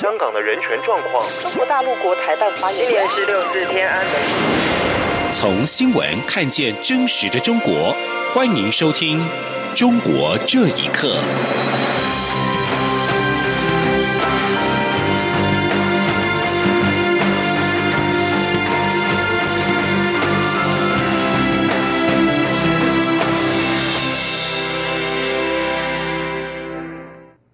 [0.00, 1.22] 香港的人权状况。
[1.42, 2.86] 中国大陆国台办发言。
[2.86, 4.14] 今年是六四天安门。
[5.30, 7.94] 从新闻看见真实的中国，
[8.32, 9.20] 欢迎收听
[9.78, 11.18] 《中国这一刻》。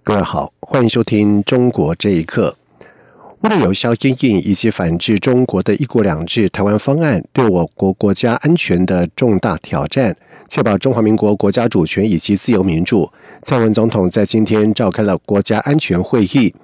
[0.08, 2.56] 各位好，欢迎收听《中国这一刻》。
[3.40, 10.16] 为了有效应应以及反制中国的一国两制台湾方案对我国国家安全的重大挑战，
[10.48, 13.10] 确保中华民国国家主权以及自由民主，
[13.42, 16.54] 蔡文总统在今天召开了国家安全会议，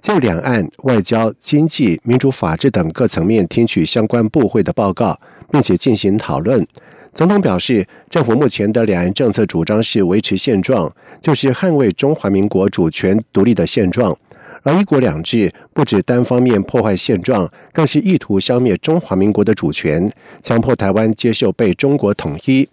[0.00, 5.18] 就两岸外交、经济、民主、法治等各层面听取相关部会的报告，
[5.50, 6.64] 并且进行讨论。
[7.12, 10.90] 总统表示，政府目前的两岸政策主张是维持现状，
[11.20, 14.16] 就是捍卫中华民国主权独立的现状。
[14.62, 20.10] 而一国两制不止单方面破坏现状，更是意图消灭中华民国的主权，
[20.40, 22.66] 强迫台湾接受被中国统一。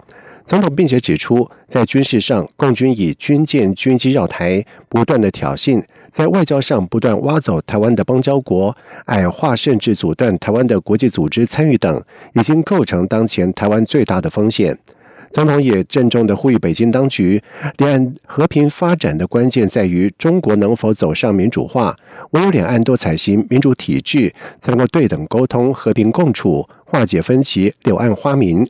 [0.46, 5.82] 总统并且指出，在军事上，共军以军舰、军机绕台，不断的挑衅；
[6.12, 14.78] 在外交上，不断挖走台湾的邦交国，矮化甚至阻断台湾的国际组织参与等，已经构成当前台湾最大的风险。
[15.32, 17.40] 总统也郑重的呼吁北京当局，
[17.78, 21.96] 两岸和平发展的关键在于中国能否走上民主化，
[22.32, 28.68] 唯有两岸都采行民主体制，才能够对等沟通、和平共处、化解分歧、柳暗花明。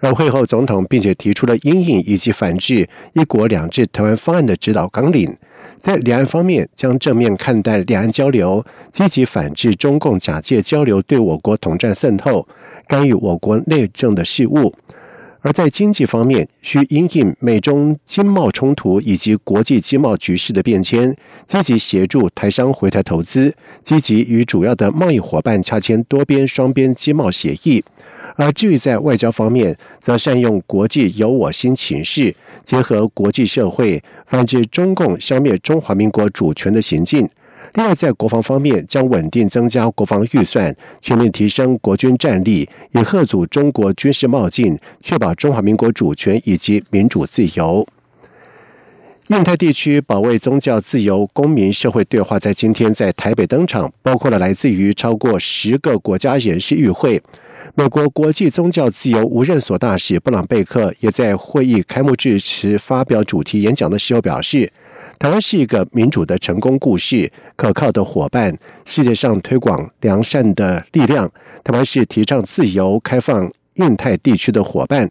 [0.00, 5.34] 而会后，总统并且提出了阴影以及反制“一国两制”台湾方案的指导纲领，
[5.82, 12.46] 在两岸方面将正面看待两岸交流，积极反制中共假借交流对我国统战渗透、
[12.86, 14.72] 干预我国内政的事务；
[15.42, 21.14] 而在经济方面，需因应美中经贸冲突以及国际经贸局势的变迁，
[21.46, 27.84] 积极协助台商回台投资，积极与主要的贸易伙伴洽签多边、双边经贸协议。
[28.36, 37.28] 而至于在外交方面，则善用国际有我心情势，结合国际社会，反制中共消灭中华民国主权的行径。
[37.74, 47.86] 另外，在国防方面，将稳定增加国防预算，全面提升国军战力，以遏阻中国军事冒进，确保中华民国主权以及民主自由。
[49.28, 57.22] 印太地区保卫宗教自由公民社会对话在今天在台北登场，包括了来自于超过十个国家人士与会。
[57.74, 64.70] 美国国际宗教自由无任所大使布朗贝克也在会议开幕致辞发表主题演讲的时候表示，
[65.18, 71.30] 台湾是一个民主的成功故事，可靠的伙伴，世界上推广良善的力量。
[71.62, 75.08] 台湾是提倡自由开放印太地区的伙伴。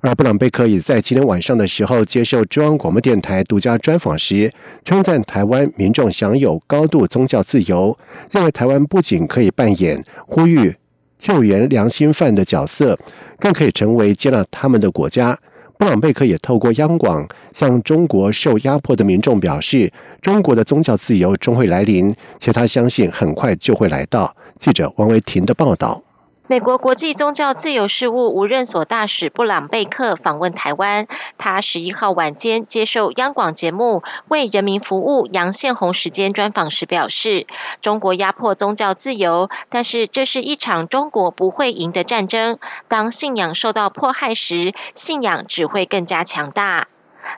[0.00, 4.50] 而布朗贝克也在今天晚上的时候接受中央广播电台独家专访时，
[4.82, 7.96] 称赞台湾民众享有高度宗教自由，
[8.30, 10.74] 认为台湾不仅可以扮演呼吁。
[11.18, 12.98] 救援良心犯的角色，
[13.38, 15.38] 更可以成为接纳他们的国家。
[15.80, 24.36] 布朗贝克也透过央广向中国受压迫的民众表示，中国的宗教自由终会来临，且他相信很快就会来到。
[24.58, 26.02] 记者王维婷的报道。
[26.50, 31.06] 美国国际宗教自由事务无任所大使布朗贝克访问台湾。
[31.38, 37.46] 他十一号晚间接受央广节目《为人民服务》杨宪宏时间专访时表示
[37.80, 42.58] ：“中国压迫宗教自由，但是这是一场中国不会赢的战争。
[42.88, 46.88] 当信仰受到迫害时，信仰只会更加强大。”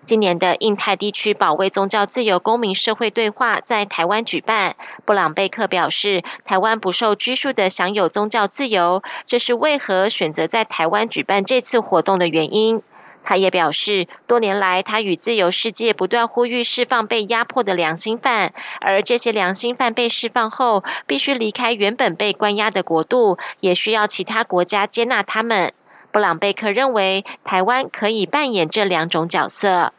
[0.05, 4.77] 今年的印太地区保卫宗教自由公民社会对话在台湾举办。
[5.05, 12.83] 布朗贝克表示，台湾不受拘束的享有宗教自由，这是为何选择在台湾举办这次活动的原因。
[13.25, 25.73] 他也表示，多年来他与自由世界不断呼吁释放被压迫的良心犯，而这些良心犯被释放后，必须离开原本被关押的国度，也需要其他国家接纳他们。
[26.13, 29.95] 布朗贝克认为，台湾可以扮演这两种角色。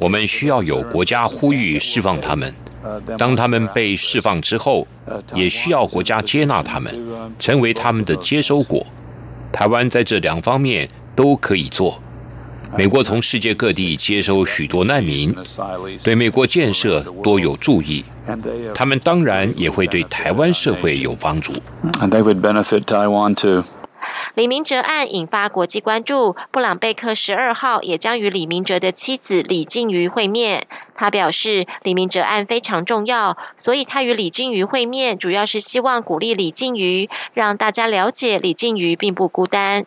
[0.00, 2.52] 我们需要有国家呼吁释放他们，
[3.16, 4.88] 当他们被释放之后，
[5.34, 6.92] 也需要国家接纳他们，
[7.38, 8.84] 成为他们的接收国。
[9.52, 12.02] 台湾在这两方面都可以做。
[12.76, 15.32] 美国从世界各地接收许多难民，
[16.02, 18.04] 对美国建设多有注意。
[18.74, 21.52] 他们当然也会对台湾社会有帮助。
[24.36, 30.66] 李明哲案引发国际关注，布朗贝克十二号也将与李明哲的妻子李静瑜会面。
[30.94, 39.86] 他表示，李明哲案非常重要，所以他与李静瑜会面，主要是希望鼓励李静瑜，让大家了解李静瑜并不孤单。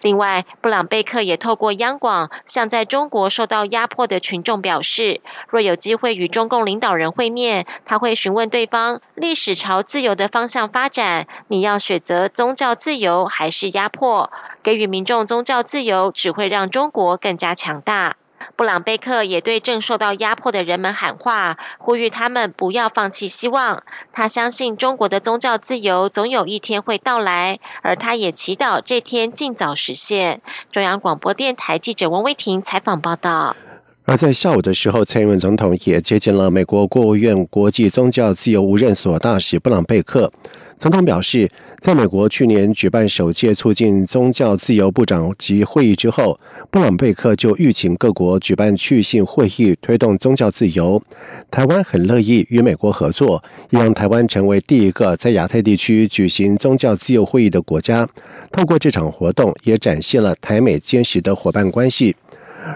[0.00, 14.30] 另外，布朗贝克也透过央广向在中国受到压迫的群众表示，若有机会与中共领导人会面，他会询问对方：历史朝自由的方向发展，你要选择宗教自由还是压迫？
[14.62, 18.16] 给予民众宗教自由，只会让中国更加强大。
[18.54, 23.82] 布朗贝克也对正受到压迫的人们喊话，呼吁他们不要放弃希望。
[24.12, 30.40] 他相信中国的宗教自由总有一天会到来，而他也祈祷这天尽早实现。
[30.70, 33.56] 中央广播电台记者王威婷采访报道。
[34.04, 40.32] 而在下午的时候，蔡英文总统也接见了美国国务院国际宗教自由无任所大使布朗贝克。
[40.78, 46.38] 总统表示，在美国去年举办首届促进宗教自由部长级会议之后，
[46.70, 51.02] 布朗贝克就预请各国举办去信会议，推动宗教自由。
[51.50, 58.06] 台湾很乐意与美国合作，也让台湾成为第一个在亚太地区举行宗教自由会议的国家。
[58.52, 62.14] 透过这场活动，也展现了台美坚实的伙伴关系。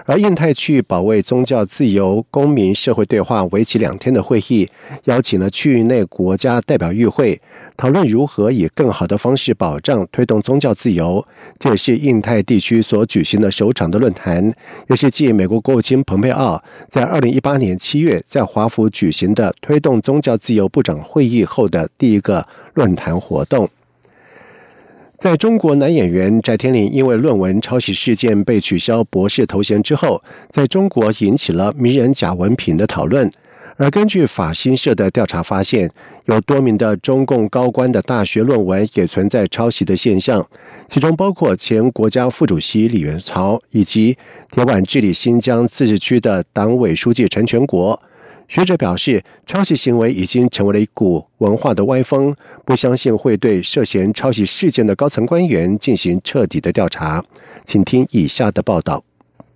[0.05, 4.67] 而印太区域保卫宗教自由、公民社会对话为期两天的会议，
[5.05, 7.39] 邀请了区域内国家代表与会，
[7.75, 11.25] 讨论如何以更好的方式保障、推动宗教自由。
[11.59, 14.53] 这也是印太地区所举行的首场的论坛，
[14.87, 23.69] 也是继美国国务卿蓬佩奥在二零一八年七月在华府举行的推动宗教自由部长会议后的第一个论坛活动。
[25.21, 30.19] 在中国男演员翟天临因为论文抄袭事件被取消博士头衔之后，
[30.49, 33.29] 在中国引起了名人贾文平的讨论。
[33.77, 35.91] 而根据法新社的调查发现，
[36.25, 40.43] 有多名的中共高官的大学论文也存在抄袭的现象，
[40.87, 44.17] 其中包括前国家副主席李元朝以及
[44.51, 48.01] 铁腕治理新疆自治区的党委书记陈全国。
[48.51, 57.23] 学者表示，抄袭行为已经成为了一股文化的歪风，不相信会对涉嫌抄袭事件的高层官员进行彻底的调查。
[57.63, 59.01] 请听以下的报道。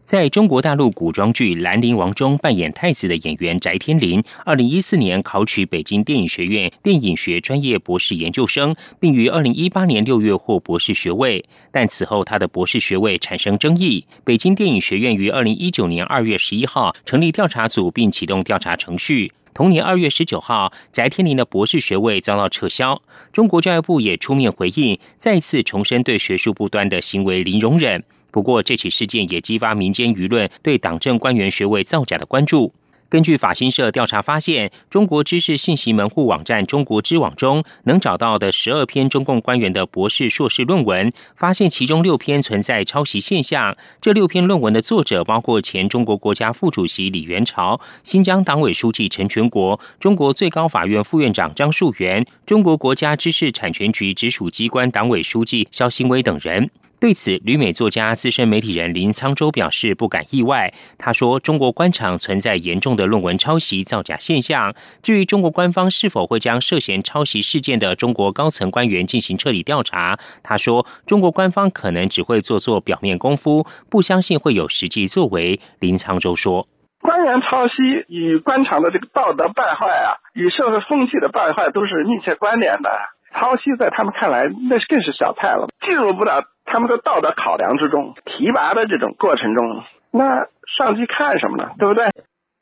[0.05, 11.43] 在中国大陆古装剧《兰陵王》中扮演太子的演员翟天临，二零一四年考取北京电影学院电影学专业博士研究生，并于二零一八年六月获博士学位。
[11.71, 19.31] 但此后他的博士学位产生争议，北京电影学院于二零一九年二月十一号成立调查组，并启动调查程序。
[19.55, 23.01] 同年二月十九号，翟天临的博士学位遭到撤销。
[23.31, 28.03] 中国教育部也出面回应，再次重申对学术不端的行为零容忍。
[28.35, 32.73] 不过，这起事件也激发民间舆论对党政官员学位造假的关注。
[33.07, 43.77] 根据法新社调查发现，中国知识信息门户网站中国知网中能找到的十二篇中共官员的博士、硕士论文，发现其中六篇存在抄袭现象。
[44.01, 56.69] 这六篇论文的作者包括前中国国家副主席李元朝、新疆党委书记陈全国、中国最高法院副院长张树元、中国国家知识产权局直属机关党委书记肖新威等人。
[56.97, 60.73] 对此，旅美作家、资深媒体人林沧州表示不感意外。
[60.97, 64.73] 他说：“中国官场存在严重的论文抄袭、造假现象。
[65.03, 76.67] 至于中国官方是否会将涉嫌抄袭事件的中国高层官员进行彻底调查，他说中国官方可能只会做做表面功夫，不相信会有实际作为。”林沧州说
[77.03, 77.73] ：“官员抄袭
[78.07, 82.89] 与官场的这个道德败坏啊，与社会风气的败坏都是密切关联的。
[83.35, 91.69] 抄袭在他们看来，那更是小菜了，进入不了。”他们的道德考量之中，提拔的这种过程中，那上级看什么呢？
[91.77, 92.03] 对不对？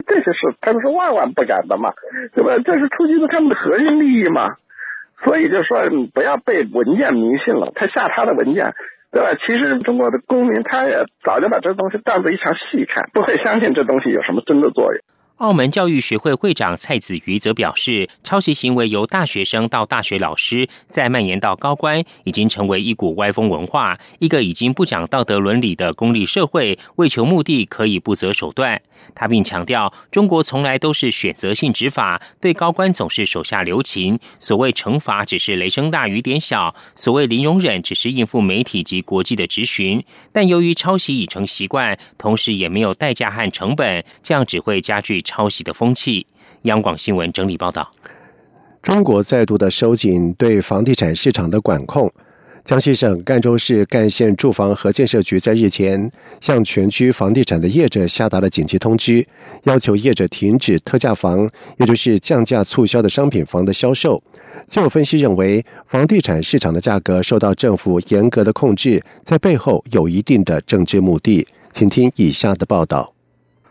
[0.06, 1.90] 这些事他们是万万不敢的嘛，
[2.36, 2.52] 对吧？
[2.66, 4.56] 这是触及到他们的核心利益嘛。
[5.24, 5.80] 所以就说
[6.14, 8.76] 不要被文件迷信了，他下他的文件，
[9.10, 9.30] 对吧？
[9.48, 15.02] 其实中国的公民他也早就把这东西当做一场戏看，不会相信这东西有什么真的作用。
[15.38, 23.98] 澳门教育学会会长蔡子瑜则表示，抄袭行为由大学生到大学老师，再蔓延到高官，已经成为一股歪风文化。
[24.20, 28.80] 一个已经不讲道德伦理的功利社会，为求目的可以不择手段。
[29.16, 34.20] 他并强调，中国从来都是选择性执法，对高官总是手下留情。
[34.40, 40.02] 所谓惩罚只是雷声大雨点小，所谓零容忍只是应付媒体及国际的质询。
[40.32, 45.23] 但由于抄袭已成习惯，同时也没有代价和成本，这样只会加剧。
[45.24, 46.26] 抄袭的风气。
[46.64, 47.92] 央广新闻整理报道：
[48.82, 52.12] 中国再度的收紧对房地产市场的管控。
[52.64, 59.28] 江西省赣州市赣县住房和建设局在日前向全区房地产的业者下达了紧急通知，
[59.64, 64.24] 要求业者停止特价房，也就是降价促销的商品房的销售。
[64.66, 71.46] 就有分析认为，房地产市场的价格受到政府严格的控制，在背后有一定的政治目的。
[71.74, 73.13] 请听以下的报道。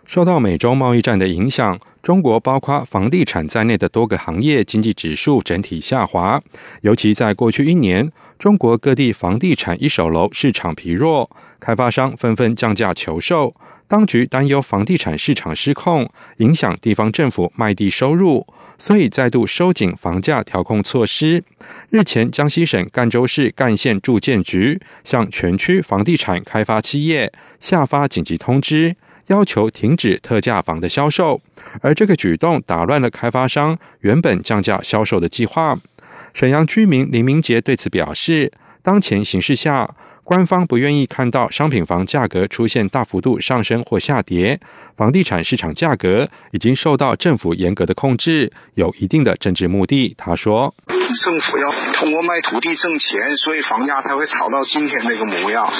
[0.05, 6.43] 受到美洲贸易战的影响，中国包括房地产在内的多个行业经济指数整体下滑。
[6.83, 11.31] 尤其在过去一年，中国各地房地产一手楼市场疲弱，
[11.61, 13.55] 开发商纷纷降价求售。
[13.87, 18.47] 当局担忧房地产市场失控，影响地方政府卖地收入，
[18.79, 21.45] 所以再度收紧房价调控措施。
[21.91, 28.97] 日前，江西省赣州市赣县住建局向全区房地产开发企业下发紧急通知。
[29.33, 31.41] 要求停止特价房的销售，
[31.81, 35.75] 而这个举动打乱了开发商原本降价销售的计划。
[36.35, 39.89] 沈阳居民林明杰对此表示，当前形势下，
[40.23, 44.61] 官方不愿意看到商品房价格出现大幅度上升或下跌，
[44.95, 50.15] 房地产市场价格已经受到政府严格的控制，有一定的政治目的。
[50.19, 55.73] 他说：“政府要通过卖土地挣钱，所以房价才会炒到今天这个模样。”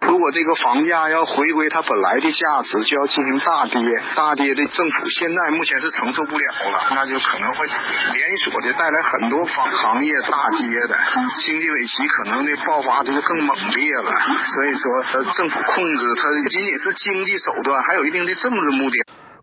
[0.00, 3.80] 如果这个房价要回归它本来的价值，就要进行大跌，
[4.14, 10.98] 大跌的政府现在目前是承受不了了，那就可能会连锁的带来很多房行业大跌的，
[11.36, 14.12] 经济危机可能的爆发的就更猛烈了。
[14.44, 18.96] 所以说，呃，政府控制它仅仅是经济手段，还有一定的政治目的。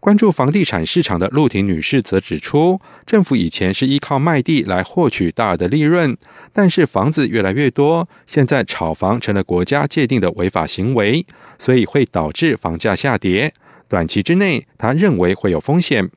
[0.05, 6.15] 关注房地产市场的陆婷女士则指出，政府以前是依靠卖地来获取大额的利润，
[6.53, 11.25] 但是房子越来越多，现在炒房成了国家界定的违法行为，
[11.57, 13.51] 所以会导致房价下跌。
[13.89, 16.07] 短期之内，她认为会有风险。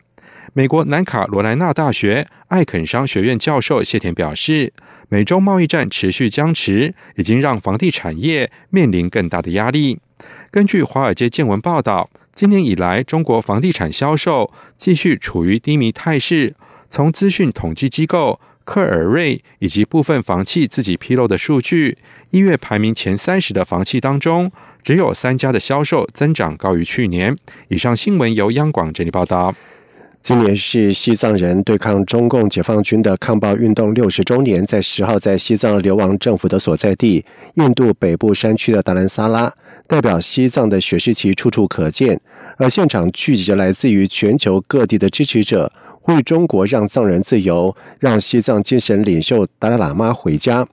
[0.53, 4.75] 美国南卡罗来纳大学艾肯商学院教授谢田表示，
[5.09, 9.99] 美中贸易战持续僵持，已经让房地产业面临更大的压力。
[10.51, 12.11] 根据华尔街见闻报道。
[12.39, 16.55] 今年以来，中国房地产销售继续处于低迷态势。
[16.89, 21.99] 从资讯统计机构克尔瑞以及部分房企自己披露的数据，
[22.31, 24.53] 一月排名前三十的房企当中，
[24.85, 27.37] 只有三家的销售增长高于去年。
[27.71, 29.53] 以上新闻由央广整理报道。
[30.21, 39.51] 今年是西藏人对抗中共解放军的抗暴运动六十周年，在十号，在西藏流亡政府的所在地印度北部山区的达兰萨拉，
[39.87, 42.21] 代表西藏的雪狮旗处处可见，
[42.59, 45.73] 而现场聚集着来自于全球各地的支持者，
[46.07, 50.67] 为中国让藏人自由，让西藏精神领袖达赖喇嘛回家。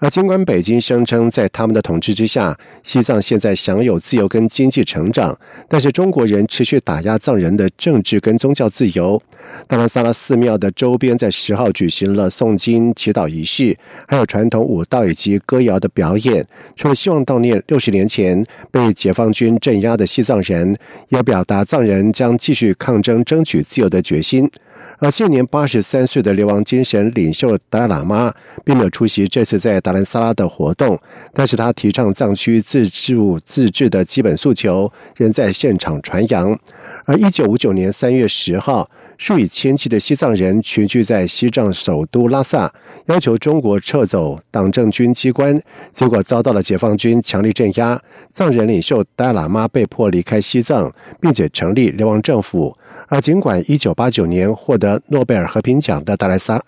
[0.00, 5.38] 而尽管北京声称在他们的统治之下，西藏现在享有自由跟经济成长，
[5.68, 9.22] 但是中国人持续打压藏人的政治跟宗教自由。
[9.68, 13.76] 达拉萨拉寺庙的周边在十号举行了诵经祈祷仪式，
[14.08, 20.74] 还有传统舞蹈以及歌谣的表演，除了希望悼念六十年前被解放军镇压的西藏人，
[21.10, 24.50] 也表达藏人将继续抗争、争取自由的决心。
[24.98, 28.32] 而现年八十三岁的流亡精神领袖达赖喇嘛
[28.64, 31.00] 并没有出席这次在达兰萨拉的活动，
[31.32, 36.58] 但是他提倡藏区自治自治的基本诉求仍在现场传扬。
[37.06, 42.72] 而一九五九年三月十号，数以千计的西藏人群聚在西藏首都拉萨，
[43.06, 45.60] 要求中国撤走党政军机关，
[45.92, 48.00] 结果遭到了解放军强力镇压，
[48.32, 52.76] 藏人领袖达赖喇嘛被迫离开西藏，并且成立流亡政府。
[53.10, 56.62] 而尽管1989年获得诺贝尔和平奖的达莱萨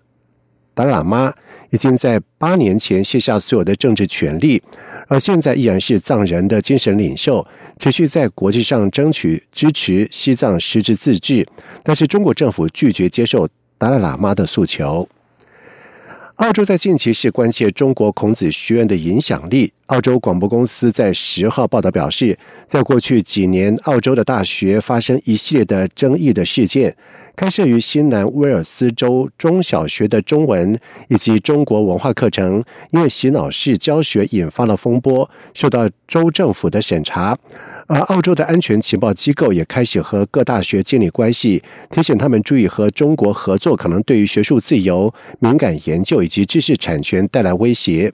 [0.75, 1.33] 达喇嘛
[1.71, 4.61] 已经在八年前卸下所有的政治权利，
[5.07, 7.47] 而现在依然是藏人的精神领袖，
[7.79, 11.47] 持续在国际上争取支持西藏实质自治，
[11.85, 13.47] 但是中国政府拒绝接受
[13.79, 15.09] 达赖喇嘛的诉求。
[16.37, 19.71] 澳洲在近期是关切中国孔子学院的影响力。
[19.87, 22.37] 澳洲广播公司在十号报道表示，
[22.67, 26.97] 在过去几年，澳洲的大学发生一系列的争议的事件。
[27.35, 37.37] 开设于新南威尔斯州中小学的中文以及中国文化课程，因为洗脑式教学引发了风波，受到州政府的审查。
[37.89, 48.13] 而澳洲的安全情报机构也开始和各大学建立关系，提醒他们注意和中国合作，可能对于学术自由、敏感研究以及知识产权带来威胁。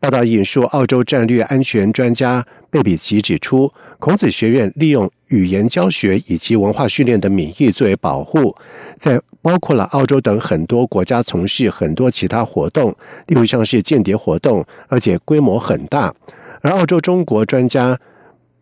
[0.00, 3.72] 报道引述澳洲战略安全专家贝比奇指出，
[4.04, 8.54] 孔子学院利用语言教学以及文化训练的名义作为保护，
[8.98, 12.94] 在包括了澳洲等很多国家从事很多其他活动，
[13.28, 16.14] 例如像是间谍活动，而且规模很大。
[16.60, 17.98] 而澳洲中国专家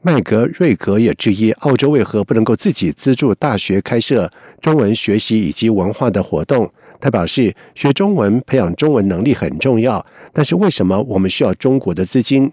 [0.00, 4.30] 麦格瑞格也质疑，澳洲为何不能够自己资助大学开设
[4.60, 6.72] 中文学习以及文化的活动？
[7.00, 12.48] 他表示，学中文、培养中文能力很重要，但是为什么我们需要中国的资金？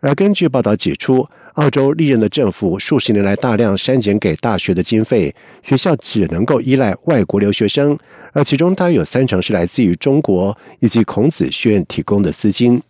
[0.00, 5.32] 而根据报道指出，澳洲历任的政府数十年来大量删减给大学的经费，
[5.62, 7.96] 学校只能够依赖外国留学生，
[8.32, 12.82] 而其中大约有三成是来自于中国以及孔子学院提供的资金。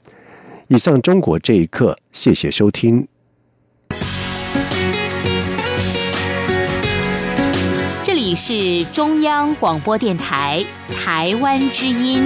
[0.68, 3.06] 以上，中国这一刻，谢谢收听。
[8.02, 10.64] 这里是中央广播电台
[10.96, 12.24] 台湾之音。